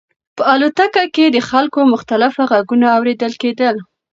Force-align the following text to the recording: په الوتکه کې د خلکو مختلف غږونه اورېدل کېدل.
په 0.37 0.43
الوتکه 0.53 1.03
کې 1.15 1.25
د 1.29 1.37
خلکو 1.49 1.79
مختلف 1.93 2.33
غږونه 2.51 2.87
اورېدل 2.97 3.33
کېدل. 3.41 3.75